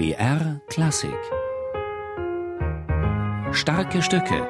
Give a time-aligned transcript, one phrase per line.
[0.00, 1.10] BR Klassik.
[3.52, 4.48] Starke Stücke.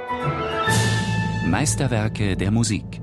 [1.44, 3.00] Meisterwerke der Musik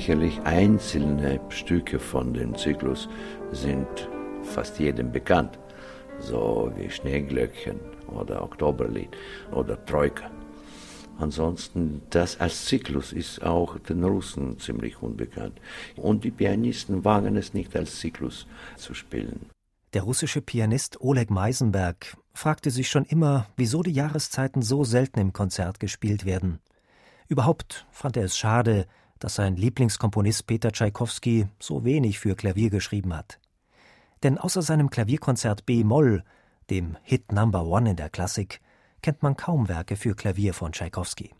[0.00, 3.06] Sicherlich einzelne Stücke von dem Zyklus
[3.52, 3.86] sind
[4.42, 5.58] fast jedem bekannt,
[6.18, 9.10] so wie Schneeglöckchen oder Oktoberlied
[9.52, 10.30] oder Troika.
[11.18, 15.60] Ansonsten, das als Zyklus ist auch den Russen ziemlich unbekannt.
[15.96, 18.46] Und die Pianisten wagen es nicht als Zyklus
[18.78, 19.50] zu spielen.
[19.92, 25.34] Der russische Pianist Oleg Meisenberg fragte sich schon immer, wieso die Jahreszeiten so selten im
[25.34, 26.58] Konzert gespielt werden.
[27.28, 28.86] Überhaupt fand er es schade,
[29.20, 33.38] dass sein Lieblingskomponist Peter Tschaikowski so wenig für Klavier geschrieben hat.
[34.24, 36.24] Denn außer seinem Klavierkonzert B-Moll,
[36.70, 38.60] dem Hit Number One in der Klassik,
[39.02, 41.34] kennt man kaum Werke für Klavier von Tschaikowski.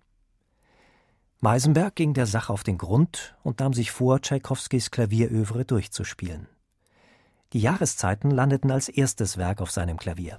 [1.41, 6.47] Meisenberg ging der Sache auf den Grund und nahm sich vor, Tschaikowskis Klavierövre durchzuspielen.
[7.54, 10.38] Die Jahreszeiten landeten als erstes Werk auf seinem Klavier.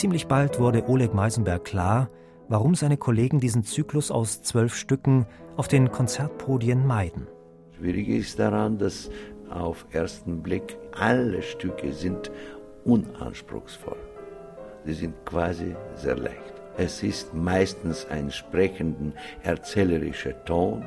[0.00, 2.08] Ziemlich bald wurde Oleg Meisenberg klar,
[2.48, 5.26] warum seine Kollegen diesen Zyklus aus zwölf Stücken
[5.58, 7.26] auf den Konzertpodien meiden.
[7.76, 9.10] Schwierig ist daran, dass
[9.50, 12.30] auf ersten Blick alle Stücke sind
[12.86, 13.98] unanspruchsvoll.
[14.86, 16.54] Sie sind quasi sehr leicht.
[16.78, 19.12] Es ist meistens ein sprechenden,
[19.42, 20.82] erzählerischer Ton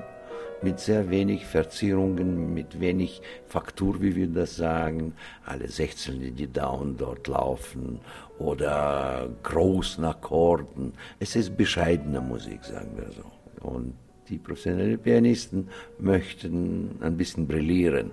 [0.64, 5.14] mit sehr wenig Verzierungen, mit wenig Faktur, wie wir das sagen,
[5.46, 8.00] alle Sechzehnte, die da und dort laufen
[8.40, 10.94] oder großen Akkorden.
[11.20, 13.68] Es ist bescheidene Musik, sagen wir so.
[13.68, 13.94] Und
[14.30, 15.70] die professionellen Pianisten
[16.00, 18.12] möchten ein bisschen brillieren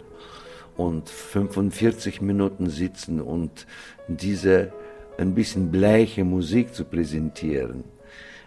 [0.77, 3.67] und 45 Minuten sitzen und
[4.09, 4.73] diese
[5.19, 7.85] ein bisschen bleiche Musik zu präsentieren,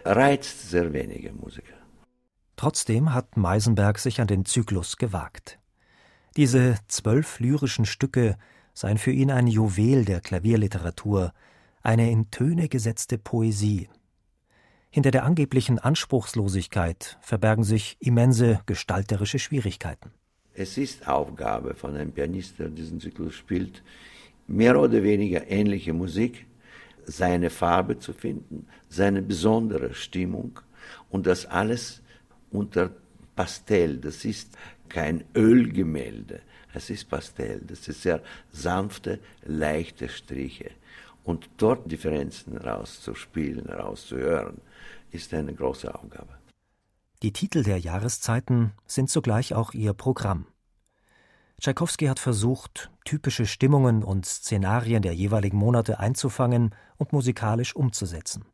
[0.04, 1.83] reizt sehr wenige Musiker.
[2.56, 5.58] Trotzdem hat Meisenberg sich an den Zyklus gewagt.
[6.36, 8.36] Diese zwölf lyrischen Stücke
[8.72, 11.32] seien für ihn ein Juwel der Klavierliteratur,
[11.82, 13.88] eine in Töne gesetzte Poesie.
[14.90, 20.12] Hinter der angeblichen Anspruchslosigkeit verbergen sich immense gestalterische Schwierigkeiten.
[20.54, 23.82] Es ist Aufgabe von einem Pianist, der diesen Zyklus spielt,
[24.46, 26.46] mehr oder weniger ähnliche Musik,
[27.06, 30.60] seine Farbe zu finden, seine besondere Stimmung
[31.10, 32.03] und das alles
[32.54, 32.90] unter
[33.36, 33.98] Pastell.
[33.98, 34.56] Das ist
[34.88, 36.40] kein Ölgemälde,
[36.72, 37.60] es ist Pastell.
[37.66, 38.22] Das ist sehr
[38.52, 40.70] sanfte, leichte Striche.
[41.24, 44.60] Und dort Differenzen rauszuspielen, rauszuhören,
[45.10, 46.38] ist eine große Aufgabe.
[47.22, 50.46] Die Titel der Jahreszeiten sind zugleich auch ihr Programm.
[51.60, 58.44] Tschaikowski hat versucht, typische Stimmungen und Szenarien der jeweiligen Monate einzufangen und musikalisch umzusetzen.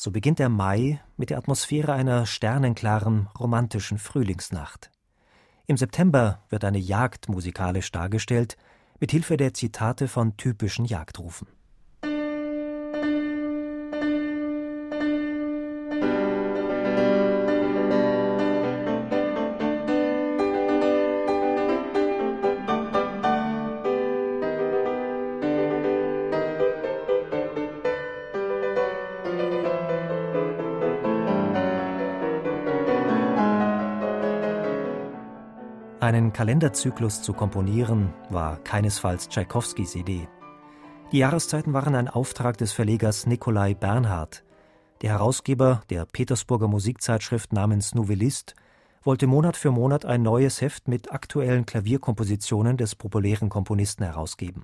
[0.00, 4.92] So beginnt der Mai mit der Atmosphäre einer sternenklaren, romantischen Frühlingsnacht.
[5.66, 8.56] Im September wird eine Jagd musikalisch dargestellt,
[9.00, 11.48] mit Hilfe der Zitate von typischen Jagdrufen.
[36.08, 40.26] Einen Kalenderzyklus zu komponieren, war keinesfalls Tschaikowskis Idee.
[41.12, 44.42] Die Jahreszeiten waren ein Auftrag des Verlegers Nikolai Bernhard.
[45.02, 48.54] Der Herausgeber der Petersburger Musikzeitschrift namens Nouvellist
[49.02, 54.62] wollte Monat für Monat ein neues Heft mit aktuellen Klavierkompositionen des populären Komponisten herausgeben.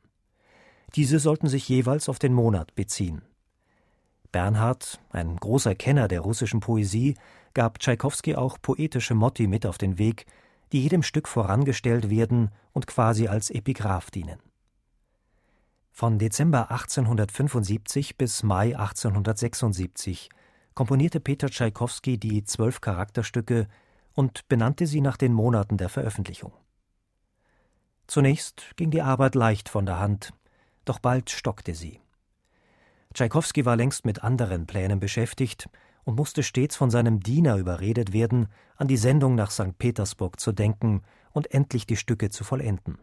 [0.95, 3.21] Diese sollten sich jeweils auf den Monat beziehen.
[4.33, 7.17] Bernhard, ein großer Kenner der russischen Poesie,
[7.53, 10.25] gab Tschaikowski auch poetische Motti mit auf den Weg,
[10.75, 14.41] die jedem Stück vorangestellt werden und quasi als Epigraph dienen.
[15.93, 20.31] Von Dezember 1875 bis Mai 1876
[20.75, 23.69] komponierte Peter Tschaikowski die zwölf Charakterstücke
[24.15, 26.53] und benannte sie nach den Monaten der Veröffentlichung.
[28.09, 30.33] Zunächst ging die Arbeit leicht von der Hand,
[30.85, 32.01] doch bald stockte sie.
[33.15, 35.69] Tschaikowski war längst mit anderen Plänen beschäftigt
[36.05, 39.79] und musste stets von seinem Diener überredet werden, an die Sendung nach St.
[39.79, 41.03] Petersburg zu denken
[41.33, 42.99] und endlich die Stücke zu vollenden.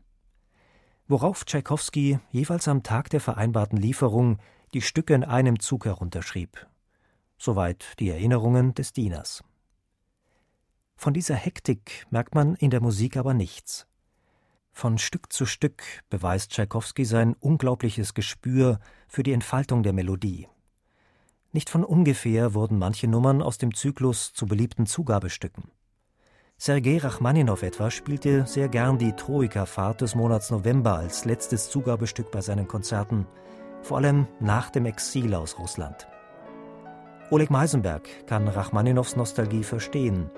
[1.08, 4.38] Worauf Tschaikowski jeweils am Tag der vereinbarten Lieferung
[4.74, 6.68] die Stücke in einem Zug herunterschrieb.
[7.38, 9.44] Soweit die Erinnerungen des Dieners.
[10.96, 13.88] Von dieser Hektik merkt man in der Musik aber nichts.
[14.72, 20.48] Von Stück zu Stück beweist Tschaikowski sein unglaubliches Gespür für die Entfaltung der Melodie.
[21.54, 25.72] Nicht von ungefähr wurden manche Nummern aus dem Zyklus zu beliebten Zugabestücken.
[26.58, 32.40] Sergei Rachmaninow etwa spielte sehr gern die Troika-Fahrt des Monats November als letztes Zugabestück bei
[32.40, 33.26] seinen Konzerten,
[33.82, 36.08] vor allem nach dem Exil aus Russland.
[37.32, 40.30] Oleg Meisenberg kann Rachmaninows Nostalgie verstehen.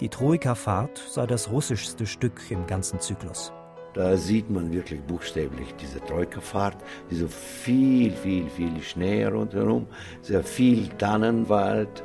[0.00, 3.52] Die Troika-Fahrt sei das russischste Stück im ganzen Zyklus.
[3.94, 6.78] Da sieht man wirklich buchstäblich diese Troika-Fahrt,
[7.10, 9.86] diese viel, viel, viel Schnee rundherum,
[10.22, 12.02] sehr viel Tannenwald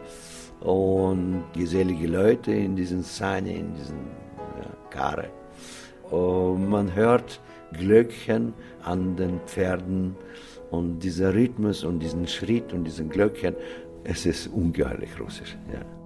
[0.60, 4.00] und gesellige Leute in diesen Sahne, in diesen
[4.60, 5.30] ja, Karre.
[6.12, 7.40] Man hört
[7.74, 10.16] Glöckchen an den Pferden
[10.72, 13.56] und dieser Rhythmus und diesen Schritt und diesen Glöckchen,
[14.04, 15.58] es ist ungeheuerlich russisch.
[15.72, 15.97] Ja.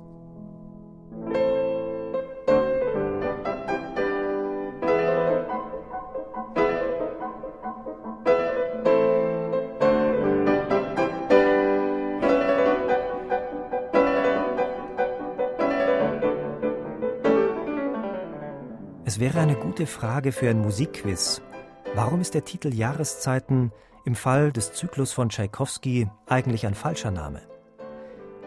[19.21, 21.43] Wäre eine gute Frage für ein Musikquiz.
[21.93, 23.71] Warum ist der Titel Jahreszeiten
[24.03, 27.39] im Fall des Zyklus von Tschaikowski eigentlich ein falscher Name?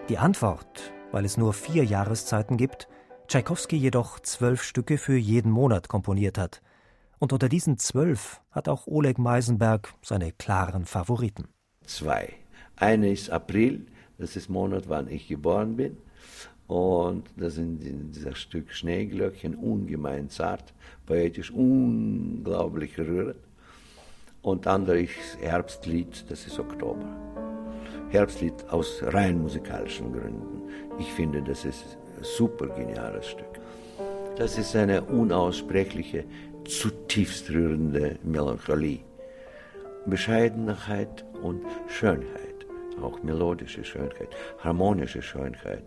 [0.08, 2.88] Die Antwort, weil es nur vier Jahreszeiten gibt,
[3.28, 6.60] Tschaikowski jedoch zwölf Stücke für jeden Monat komponiert hat.
[7.20, 11.44] Und unter diesen zwölf hat auch Oleg Meisenberg seine klaren Favoriten.
[11.86, 12.32] Zwei.
[12.74, 13.86] Eine ist April,
[14.18, 15.98] das ist Monat, wann ich geboren bin.
[16.66, 20.72] Und das sind in dieser Stück Schneeglöckchen ungemein zart,
[21.06, 23.36] poetisch unglaublich rührend.
[24.42, 27.06] Und andere ist Herbstlied, das ist Oktober.
[28.10, 30.62] Herbstlied aus rein musikalischen Gründen.
[30.98, 33.60] Ich finde, das ist ein super geniales Stück.
[34.36, 36.24] Das ist eine unaussprechliche,
[36.64, 39.00] zutiefst rührende Melancholie.
[40.06, 42.43] Bescheidenheit und Schönheit
[43.02, 45.84] auch melodische Schönheit, harmonische Schönheit.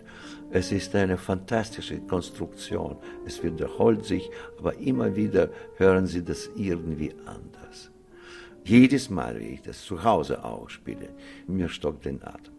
[0.51, 2.98] Es ist eine fantastische Konstruktion.
[3.25, 7.92] Es wiederholt sich, aber immer wieder hören Sie das irgendwie anders.
[8.63, 11.09] Jedes Mal, wie ich das zu Hause auch spiele,
[11.48, 12.56] mir stockt den Atem.